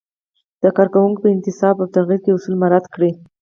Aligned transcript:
د 0.63 0.65
کارکوونکو 0.77 1.21
په 1.23 1.29
انتصاب 1.35 1.75
او 1.79 1.87
تغیر 1.97 2.19
کې 2.23 2.33
اصول 2.35 2.55
مراعت 2.61 2.85
کړئ. 2.93 3.11